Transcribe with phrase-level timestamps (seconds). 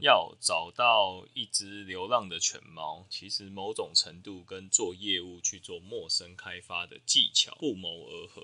[0.00, 8.42] 要找到一只流浪的犬猫，其实某种程度跟做业务去做陌生开发的技巧不谋而合。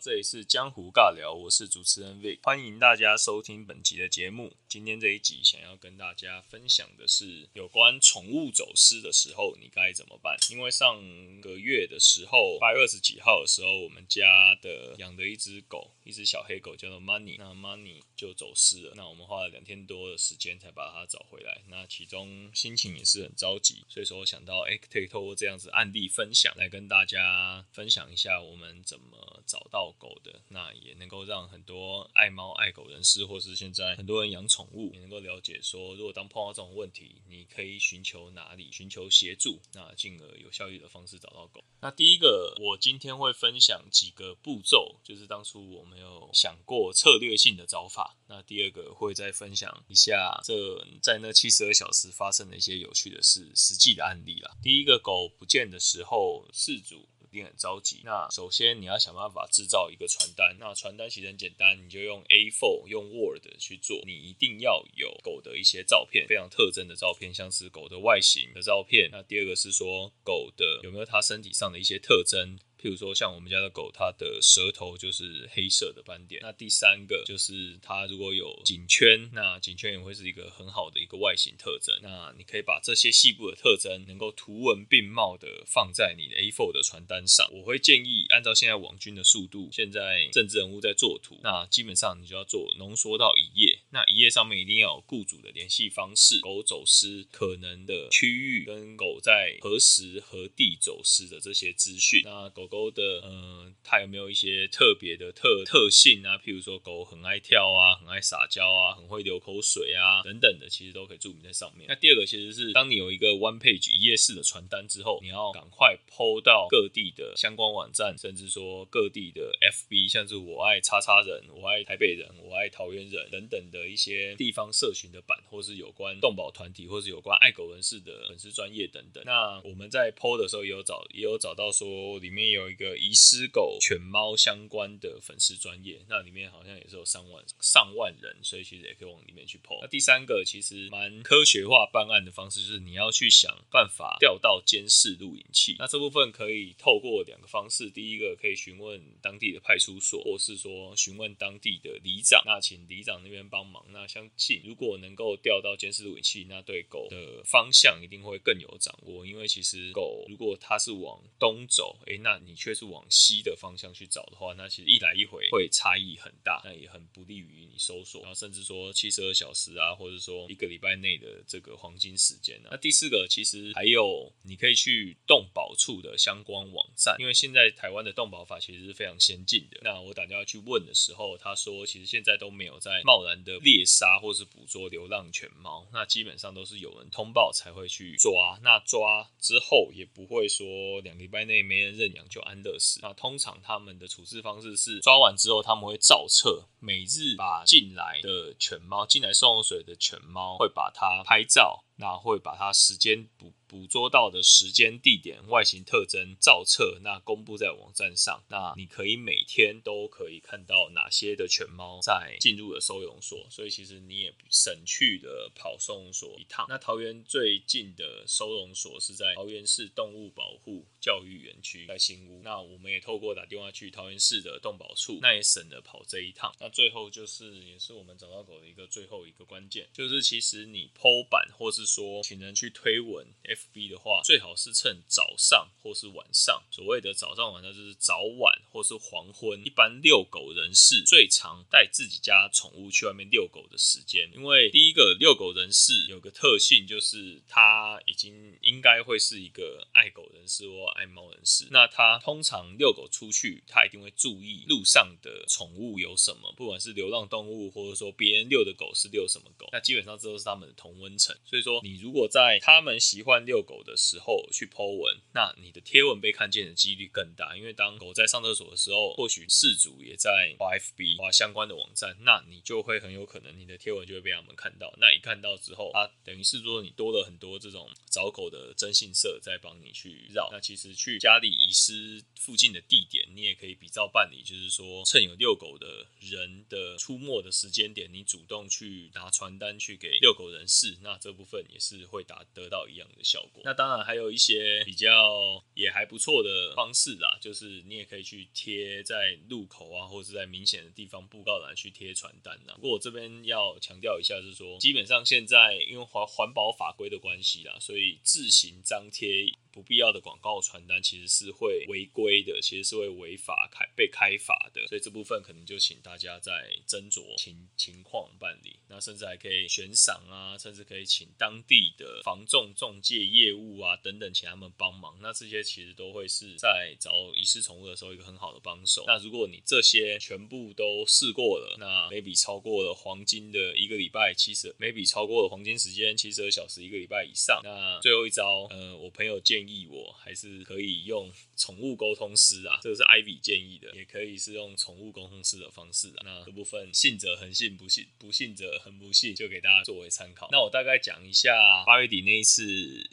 [0.00, 4.56] 这里是江湖尬聊，我是主持人 Vic，欢迎大家收听本集的节目。
[4.66, 10.38] 今天这一集想要跟大家分享的是有关宠物走失的时候你该怎么办。
[10.50, 10.96] 因为上
[11.42, 18.94] 个月的时候，八月二十几号的时候，我们家的养的一只狗，一只小黑狗叫做 Money，那 Money 就走失了。
[18.96, 21.60] 那我们花了两天多的时间才把它找回来。
[21.68, 29.60] 那其中心情也是很着急，所以说我想到，哎，可以透过这样子案例分享来跟大家分享一下我们怎么找。
[29.70, 41.62] 到狗的，那也能够让很多爱猫爱狗人士，或是现在很多人养宠物，也能够了解说，如果当碰到这种问题，你可以寻求哪里，寻求协助，那进而有效率的方式找到狗。
[41.80, 48.16] 那第一个，我今天会分享几个步骤，就是当初我没有想过策略性的找法。
[48.28, 50.54] 那第二个会再分享一下这
[51.02, 54.56] 在那七十二小时发生的一些有趣的事，实际的案例啦。
[54.62, 57.08] 第一个狗不见的时候，事主。
[57.30, 58.00] 一定很着急。
[58.04, 60.56] 那首先你要想办法制造一个传单。
[60.58, 64.00] 那传单其实很简单，你就用 A4、用 Word 去做。
[64.04, 69.08] 你一定要有狗的一些照片，非常特征的照片，像是狗的外形的照片。
[69.12, 72.58] 那第二个是说狗的有没有它身体上的一些特征。
[72.80, 76.40] 譬如说，像我们家的狗，它的舌头就是黑色的斑点。
[76.42, 81.94] 那第三个就是它如果有颈圈，那颈圈也会是一个很好的一个外形特征。
[82.02, 87.46] 那你可以把这些细部的特征能够图文并茂的放在你的 A4 的传单上。
[87.52, 93.80] 我会建议按照现在网军的速度，现在政治人物在做图，那基本上你就要做浓缩到一页。
[93.90, 102.22] 那一页上面一定要有雇主的联系方式、狗走失可能的区域跟狗在何时何地走失的这些资讯。
[102.24, 102.69] 那狗。
[102.70, 106.38] 狗的呃，它有没有一些特别的特特性啊？
[106.38, 111.86] 譬如说，狗很爱跳啊，很爱撒娇啊，很会流口水啊，等等的，其实都可以注明在上面。
[111.88, 129.20] 那第二个其实是，当你有一个 one page 一页式的传单之后，你要赶快抛到各地的相关网站，甚至说各地的 FB，像是我爱叉叉人、我爱台北人、我爱桃园人等等的一些地方社群的版，或是有关动保团体，或是有关爱狗人士的粉丝专业等等。
[129.26, 132.59] 那我们在抛的时候也有找，也有找到说里面有。
[132.60, 139.80] 有一个遗失狗、犬猫相关的粉丝专业，那里面好像也是有上万、上万人，所以其实也可以往里面去 PO。
[139.80, 145.76] 那第三个其实蛮科学化办案的方式，就是你要去想办法调到监视录影器。
[145.78, 153.84] 那这部分可以透过两个方式，第一个可以询问当地的派出所，或是说询问当地的里长，那请里长那边帮忙。
[153.90, 159.26] 那相信如果能够调到监视录影器，那对狗的方向一定会更有掌握。
[159.26, 162.49] 因为其实狗如果它是往东走，诶，那你。
[162.50, 168.20] 你却是往西的方向去找的话，那其实一来一回会差异很大，那也很不利于你搜索。
[168.22, 172.68] 然后甚至说七十二小时啊，或者说一个礼拜内的这个黄金时间呢。
[172.72, 179.80] 那第四个其实还有，你可以去动保处的相关网站，因为现在台湾的动保法其实是非常先进的。
[179.84, 188.58] 那我打电话去问的时候，他说其实现在都没有在贸然的猎杀或是捕捉流浪犬猫，那基本上都是有人通报才会去抓。
[188.64, 192.39] 那抓之后也不会说两个礼拜内没人认养就。
[192.40, 201.84] 安乐死，那通常他们的处置方式是抓完之后，他们会照册，每日把进来的犬猫、进来送水的犬猫，会把它拍照。
[202.00, 208.42] 那会把它时间捕捕捉到的时间、地点、外形特征照册，那公布在网站上。
[208.48, 216.66] 那你可以每天都可以看到哪些的犬猫在进入了收容所，所以其实你也省去的跑收容所一趟。
[216.68, 222.40] 那桃园最近的收容所是在桃园市动物保护教育园区，在新屋。
[222.42, 226.52] 那我们也透过打电话去桃园市的动保处，那也省了跑这一趟。
[226.58, 236.62] 那最后就是也是我们找到狗的一个最后一个关键，就是其实你剖板或是说，请人去推文 FB 的话，最好是趁早上或是晚上。
[236.70, 239.60] 所谓的早上晚上，就是早晚或是黄昏。
[239.64, 251.66] 一般遛狗人士最常带自己家宠物去外面遛狗的时间，因为第一个遛狗人士有个特性，就是他已经应该会是一个爱狗人士或爱猫人士。
[251.70, 259.68] 那他通常遛狗出去，他一定会注意路上的宠物有什么，不管是流浪动物，或者说别人遛的狗是遛什么狗。
[259.72, 261.79] 那基本上这都是他们的同温层，所以说。
[261.82, 267.56] 你如果在他们习惯遛狗的时候去 Po 文，那你的贴文被看见的几率更大。
[267.56, 274.92] 因为当狗在上厕所的时候，或许事主也在发 FB 发相关的网站，那你就会很有可能你的贴文就会被他们看到。
[274.98, 280.48] 那一看到之后，啊等于是说你多了很多这种找狗的征信社在帮你去绕。
[280.52, 293.62] 那其实去家里遗失附近的地点，你也可以比照办理，就是说趁有遛狗的人的出没的时间点，你主动去拿传单去给遛狗人士，那这部分也是会达得到一样的效果。
[293.64, 302.74] 那当然还有一些比较也还不错的方式啦，就是你也可以去贴在路口啊，或者是在明显的地方布告栏去贴传单呐。
[302.74, 309.46] 不过我这边要强调一下，是说基本上现在因为环环保法规的关系啦，所以自行张贴。
[309.72, 318.79] 不必要的广告传单其实是会违规的，其实是会违法开被开罚的，所以这部分可能就请大家在斟酌情情况办理。
[318.90, 325.16] 那甚至还可以悬赏啊，甚至可以请当地的防重中介业务啊等等，请他们帮忙。
[325.22, 329.04] 那这些其实都会是在找遗失宠物的时候一个很好的帮手。
[329.06, 339.60] 那如果你这些全部都试过了，那每笔超过了黄金的一个礼拜七十，每笔超过了黄金时间七十二小时一个礼拜以上，那最后一招，呃，我朋友建。
[339.60, 346.22] 建议我还是可以用宠物沟通师啊，这个是 Ivy 建议的，也可以是用宠物沟通师的方式啊。
[346.24, 350.48] 那这部分信者恒信，不信不信者很不幸，就给大家作为参考。
[350.50, 351.52] 那我大概讲一下
[351.84, 352.64] 八月底那一次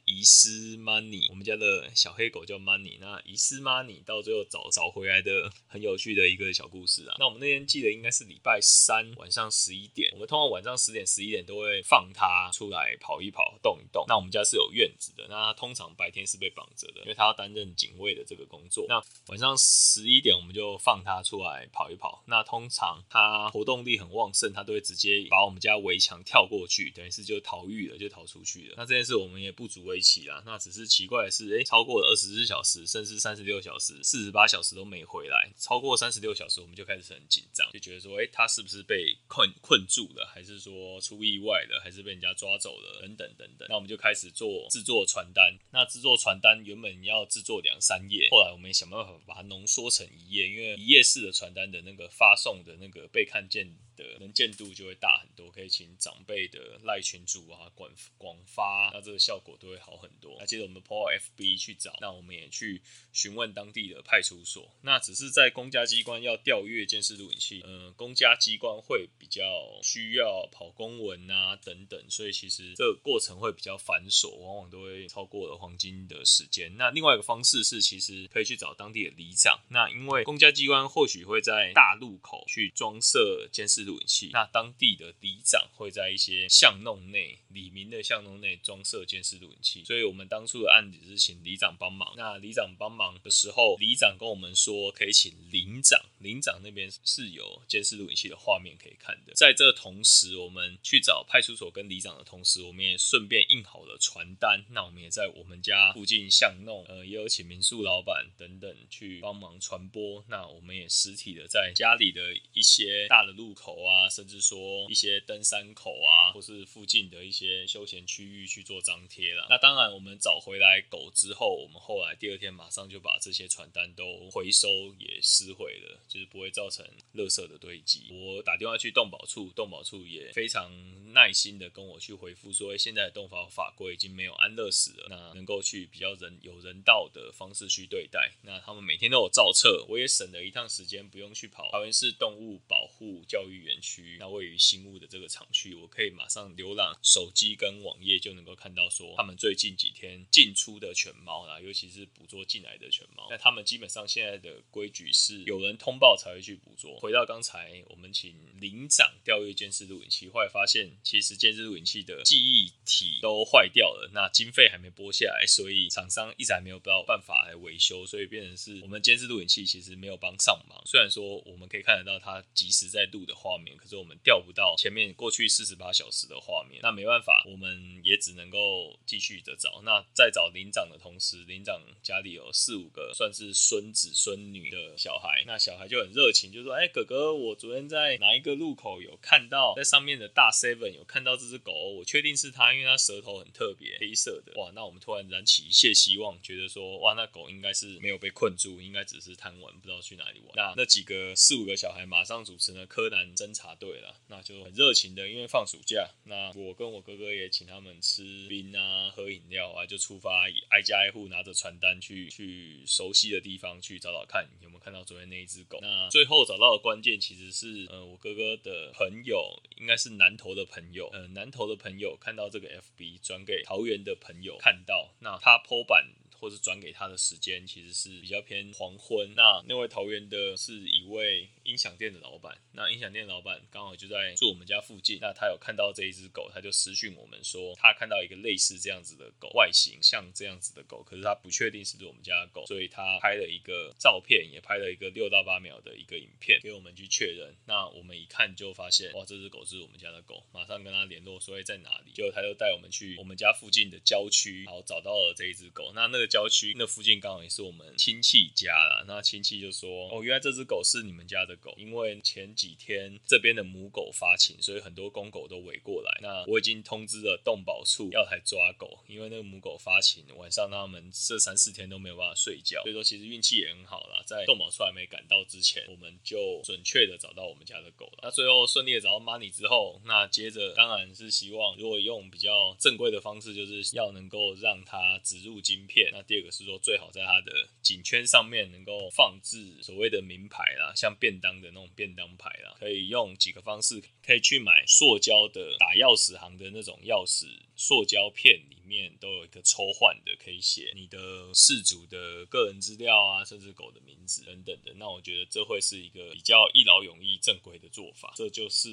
[0.06, 7.18] 遗失 Money，我们家的小黑狗叫 Money，那遗失 Money 到最后找找回来的很有趣的一个小故事啊。
[7.19, 14.06] 那我们那天记得应该是礼拜三晚上十一点，我们通常晚上十点十一点都会放它出来跑一跑、动一动。
[14.08, 16.38] 那我们家是有院子的，那通常白天是。
[16.38, 18.86] 被绑着的，因为它要担任警卫的这个工作。
[18.88, 22.24] 那晚上十一点，我们就放它出来跑一跑。
[22.28, 28.75] 那通常它活动力很旺盛，它都会直接把我们家围墙跳过去，等于是就逃狱了，就逃出去了。
[28.77, 30.42] 那这件事我们也不足为奇啦。
[30.45, 35.51] 那只是奇怪的是，哎，超过了二十四小时，甚至三十六小时、四十八小时都没回来。
[35.57, 43.68] 超过三十六小时，我们就开始很紧张，就觉得说，哎，他是不是被困困住了，还是说出意外了，还是被人家抓走了，等等等等。
[43.69, 45.57] 那我们就开始做制作传单。
[45.71, 53.75] 那制作传单原本要制作两三页，后来我们想办法把它浓缩成一页，因为一页式的传单的那个发送的那个被看见。
[53.97, 60.38] 的能见度就会大很多，可以请长辈的赖群主啊广广发，那这个效果都会好很多。
[60.39, 62.79] 那接着我们 po FB 去找，那我们也去
[63.11, 64.69] 询问当地的派出所。
[64.83, 69.44] 那只是在公家机关要调阅监视录影器，嗯，公家机关会比较
[69.81, 76.77] 需要跑公文啊等等，所以其实这个过程会比较繁琐，往往都会超过了黄金的时间。
[76.77, 79.59] 那另外一个方式是，其实可以去找当地的里长。
[79.69, 83.87] 那因为公家机关或许会在大路口去装设监视。
[83.88, 92.13] 录影器，那当地的里长会在一些巷弄内、里民的巷弄内装设监视录影器，所以我们当初的案子是请里长帮忙。
[92.18, 99.34] 那里长帮忙的时候，里长跟我们说可以请领长，领长那边是有监视录影器的画面可以看的。
[99.34, 104.66] 在这同时，我们去找派出所跟里长的同时，我们也顺便印好了传单。
[104.72, 110.24] 那我们也在我们家附近巷弄，呃，也有请民宿老板等等去帮忙传播。
[110.28, 113.78] 那我们也实体的在家里的一些大的路口。
[113.78, 119.46] 啊，甚至说一些登山口啊，或是附近的一些休闲区域去做张贴了。
[119.50, 124.68] 那当然，我们找回来狗之后，我们后来第二天马上就把这些传单都回收
[124.98, 128.07] 也撕毁了，就是不会造成垃圾的堆积。
[128.12, 130.71] 我打电话去动保处，动保处也非常
[131.13, 138.31] 耐心的跟我去回复说，现在的动保法规已经没有安乐死了，那能够去比较人有人道的方式去对待。
[138.44, 143.57] 那他们每天都有照册，我也省了一趟时间，不用去跑桃园市动物保护教育。
[143.57, 153.28] 园区那位于新屋的这个厂区，我可以马上浏览手机跟网页，就能够看到说他们最近几天进出的犬猫啦，尤其是捕捉进来的犬猫。
[153.30, 156.97] 那他们基本上现在的规矩是有人通报才会去捕捉。
[156.99, 170.81] 回到刚才我们请领长调阅监视录影器，后来发现其实监视录影器的记忆体都坏掉了，那经费还没拨下来，所以厂商一直还没有到办法来维修，所以变成是我们监视录影器其实没有帮上忙。
[170.85, 173.57] 虽然说我们可以看得到它及时在录的画。
[173.57, 179.81] 面，可是我们调不到前面过去四十八小时的画面，那没办法，我们也只能够继续的找。
[179.83, 194.53] 那在找领长的同时，领长家里有四五个算是孙子孙女的小孩，那小孩就很热情，就说：“哎，哥哥，我昨天在哪一个路口有看到，在上面的大 seven 有看到这只狗，我确定是它，因为它舌头很特别，黑色的。
[194.59, 200.51] 哇，那我们突然燃起一切希望，觉得说，哇，那狗应该是没有被困住，应该只是贪玩，不知道去哪里玩。
[200.56, 215.77] 那那几个四五个小孩马上组成了柯南侦查队了，那就很热情的，因为放暑假，那我跟我哥哥也请他们吃冰啊，喝饮料啊，就出发，挨家挨户拿着传单去去熟悉的地方去找找看有没有看到昨天那一只狗。
[215.81, 226.06] 那最后找到的关键其实是，呃，我哥哥的朋友，应该是南投的朋友，呃，南投的朋友看到这个 FB 转给桃园的朋友看到，那他 PO 版。
[226.39, 229.33] 或是转给他的时间其实是比较偏黄昏。
[229.35, 235.17] 那那位桃园的是一位音响店的老板，那音响店老板刚好就在住我们家附近。
[235.19, 247.56] 那他有看到这一只狗，他就私讯我们说，他看到一个类似这样子的狗，外形像这样子的狗，可是他不确定是不是我们家的狗，所以他拍了一个照片，也拍了一个六到八秒的一个影片给我们去确认。
[247.65, 252.11] 那我们一看就发现，哇，这只狗是我们家的狗，马上跟他联络，说在哪里。
[252.13, 255.91] 结果他就带我们去我们家附近的郊区，然后找到了这一只狗。
[255.95, 256.27] 那那。
[256.28, 266.19] 郊区那附近刚好也是我们亲戚家啦，那亲戚就说：“哦，原来这只狗是你们家的狗，因为前几天这边的母狗发情，所以很多公狗都围过来。
[266.22, 278.19] 那我已经通知了动保处要来抓狗，因为那个母狗发情，晚上他们这三四天都没有办法睡觉，所以说其实运气也很好啦，在动保处还没赶到之前，我们就准确的找到我们家的狗了。
[278.24, 297.45] 那最后顺利的找到 Money 之后，那接着当然是希望如果用比较正规的方式，就是要能够让它植入晶片。”那第二个是说，最好在它的颈圈上面能够放置所谓的名牌啦，像便当的那种便当牌啦，可以用几个方式，可以去买塑胶的打钥匙行的那种钥匙
[297.76, 301.17] 塑胶片面都有一个抽换的，可以写你的
[301.53, 304.94] 事主的个人资料啊，甚至狗的名字等等的。
[304.95, 308.33] 那我觉得这会是一个比较一劳永逸、正规的做法。
[308.35, 308.89] 这就是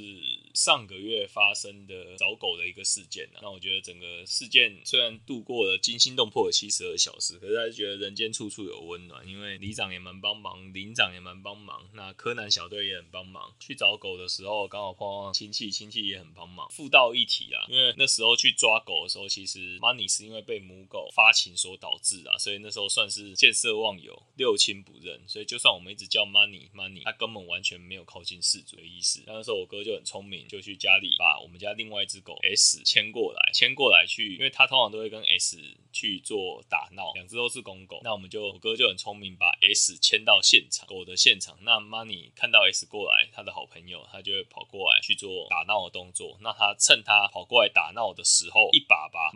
[0.54, 7.38] 上个月发生的找狗的一个事件那我觉得整个事件虽然度过了惊心动魄的七十二小时。
[7.38, 13.54] 可是还是觉得人间处处有温暖，因为里长也蛮帮忙，林长也蛮帮忙，那柯南小队也很帮忙。
[13.60, 16.68] 去找狗的时候，刚好碰到亲戚，亲戚也很帮忙。
[16.70, 25.20] 附到一体啊，因为那时候去抓狗的时候，其实 Money 是因为被母狗发情所导致啊，所以那时候算是见色忘友，六亲不认。
[25.28, 29.22] 所以就算我们一直叫 Money Money，他根本完全没有靠近事主的意思。
[29.26, 35.58] 那时候我哥就很聪明，就去家里把我们家另外一只狗 S 牵过来，牵过来去，因为他通常都会跟 S
[35.92, 37.12] 去做打闹。
[37.12, 41.58] 两只都是公狗，那我们就我哥就很聪明，把 S 牵到现场，狗的现场。
[41.60, 46.38] 那 Money 看到 S 过来，他的好朋友，他就会跑过来去做打闹的动作。
[46.40, 48.80] 那他趁他跑过来打闹的时候，一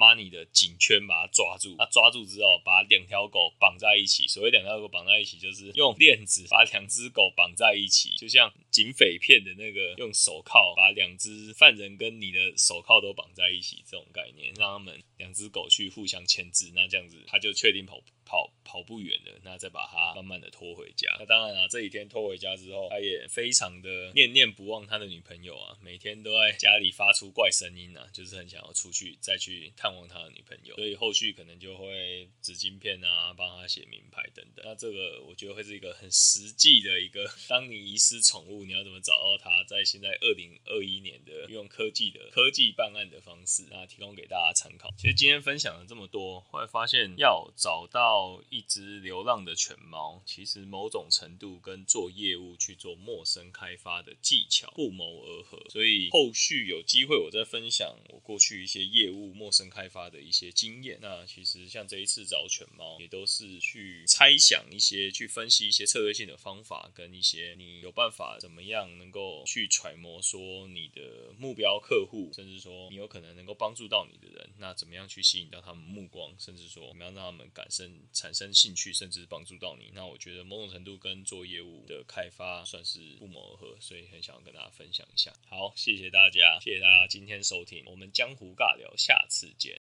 [0.09, 1.77] 把你的颈圈把它抓住。
[1.77, 4.27] 他抓住之后，把两条狗绑在一起。
[4.27, 16.73] 所谓两条狗绑在一起，就是用链子把两只狗绑在一起，就像警匪片的那个用手铐把两只犯人跟你的手铐都绑在一起这种概念，让他们两只狗去互相牵制。
[16.75, 18.01] 那这样子，他就确定跑。
[18.29, 21.17] 跑跑不远了，那再把它慢慢的拖回家。
[21.19, 30.77] 那当然啊，这几天拖回家之后，他也非常的念念不忘他的女朋友啊，每天都在家里发出怪声音啊，就是很想要出去再去探望他的女朋友。
[30.77, 34.63] 所以后续可能就会纸巾片啊，帮他写名牌等等。
[34.67, 39.65] 那这个我觉得会是一个很实际的一个，当你遗失宠物，你要怎么找到它？
[39.65, 44.93] 在现在二零二一年的用科技的科技办案的方式，那提供给大家参考。
[44.99, 48.18] 其实今天分享了这么多，后来发现要找到。
[48.51, 60.99] 一只流浪的犬猫，其实某种程度跟做业务去做陌生开发的技巧不谋而合，所以后续有机会我再分享我过去一些业务陌生开发的一些经验。
[61.01, 77.99] 那其实像这一次找犬猫，也都是去猜想一些、去分析一些策略性的方法，跟一些你有办法怎么样能够去揣摩说你的目标客户，甚至说你有可能能够帮助到你的人，那怎么样去吸引到他们目光，甚至说怎么样让他们感生。
[78.13, 85.33] 产生兴趣，甚至帮助到你，那我觉得某种程度跟做业务的开发算是不谋而合，所以很想要跟大家分享一下。
[85.47, 89.78] 好，谢谢大家，谢谢大家今天收听，我们江湖尬聊，下次见。